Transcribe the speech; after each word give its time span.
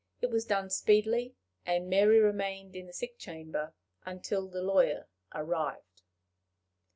It 0.19 0.31
was 0.31 0.45
done 0.45 0.71
speedily, 0.71 1.35
and 1.63 1.87
Mary 1.87 2.17
remained 2.17 2.75
in 2.75 2.87
the 2.87 2.91
sick 2.91 3.19
chamber 3.19 3.75
until 4.03 4.47
the 4.47 4.63
lawyer 4.63 5.05
arrived. 5.35 6.01